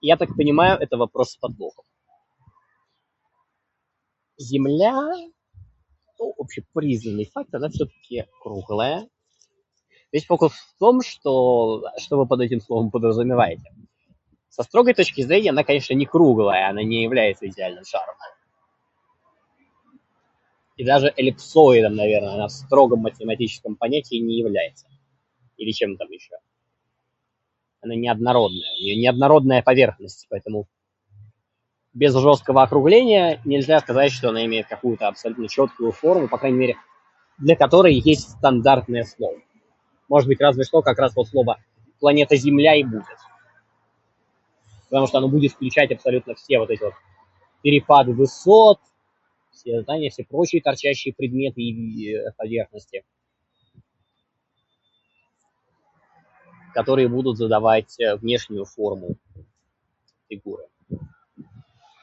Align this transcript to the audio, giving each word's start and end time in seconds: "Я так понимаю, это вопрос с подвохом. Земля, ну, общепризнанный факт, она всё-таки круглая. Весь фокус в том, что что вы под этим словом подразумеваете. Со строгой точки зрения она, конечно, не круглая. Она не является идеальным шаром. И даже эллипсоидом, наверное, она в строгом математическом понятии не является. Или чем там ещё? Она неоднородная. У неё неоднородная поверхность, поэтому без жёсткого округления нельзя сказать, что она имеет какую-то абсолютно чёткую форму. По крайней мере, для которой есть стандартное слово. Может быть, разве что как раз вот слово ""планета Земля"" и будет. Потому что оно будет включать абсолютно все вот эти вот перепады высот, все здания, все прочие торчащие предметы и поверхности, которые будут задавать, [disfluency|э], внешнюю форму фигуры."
"Я 0.00 0.16
так 0.16 0.34
понимаю, 0.36 0.78
это 0.78 0.96
вопрос 0.96 1.32
с 1.32 1.36
подвохом. 1.36 1.84
Земля, 4.38 5.02
ну, 6.18 6.34
общепризнанный 6.38 7.26
факт, 7.26 7.54
она 7.54 7.68
всё-таки 7.68 8.26
круглая. 8.42 9.08
Весь 10.10 10.26
фокус 10.26 10.52
в 10.52 10.78
том, 10.78 11.00
что 11.02 11.84
что 11.98 12.18
вы 12.18 12.26
под 12.26 12.40
этим 12.40 12.60
словом 12.60 12.90
подразумеваете. 12.90 13.72
Со 14.48 14.62
строгой 14.64 14.94
точки 14.94 15.22
зрения 15.22 15.50
она, 15.50 15.64
конечно, 15.64 15.94
не 15.94 16.04
круглая. 16.06 16.68
Она 16.68 16.82
не 16.82 17.02
является 17.02 17.46
идеальным 17.48 17.84
шаром. 17.84 18.16
И 20.76 20.84
даже 20.84 21.12
эллипсоидом, 21.16 21.94
наверное, 21.94 22.34
она 22.34 22.48
в 22.48 22.52
строгом 22.52 23.00
математическом 23.00 23.76
понятии 23.76 24.16
не 24.16 24.38
является. 24.38 24.88
Или 25.56 25.70
чем 25.70 25.96
там 25.96 26.10
ещё? 26.10 26.36
Она 27.80 27.94
неоднородная. 27.94 28.70
У 28.76 28.80
неё 28.82 29.00
неоднородная 29.00 29.62
поверхность, 29.62 30.26
поэтому 30.28 30.66
без 31.94 32.14
жёсткого 32.14 32.62
округления 32.62 33.40
нельзя 33.46 33.80
сказать, 33.80 34.12
что 34.12 34.28
она 34.30 34.44
имеет 34.44 34.66
какую-то 34.66 35.08
абсолютно 35.08 35.48
чёткую 35.48 35.92
форму. 35.92 36.28
По 36.28 36.36
крайней 36.38 36.58
мере, 36.58 36.76
для 37.38 37.56
которой 37.56 37.94
есть 37.94 38.30
стандартное 38.32 39.04
слово. 39.04 39.40
Может 40.08 40.28
быть, 40.28 40.40
разве 40.40 40.64
что 40.64 40.82
как 40.82 40.98
раз 40.98 41.14
вот 41.16 41.28
слово 41.28 41.58
""планета 42.00 42.36
Земля"" 42.36 42.74
и 42.74 42.82
будет. 42.84 43.06
Потому 44.88 45.06
что 45.06 45.18
оно 45.18 45.28
будет 45.28 45.52
включать 45.52 45.90
абсолютно 45.90 46.34
все 46.34 46.58
вот 46.58 46.70
эти 46.70 46.82
вот 46.82 46.92
перепады 47.62 48.12
высот, 48.12 48.78
все 49.50 49.80
здания, 49.80 50.10
все 50.10 50.22
прочие 50.24 50.60
торчащие 50.60 51.14
предметы 51.14 51.62
и 51.62 52.16
поверхности, 52.38 53.02
которые 56.74 57.08
будут 57.08 57.36
задавать, 57.38 57.96
[disfluency|э], 57.98 58.16
внешнюю 58.16 58.64
форму 58.66 59.16
фигуры." 60.28 60.66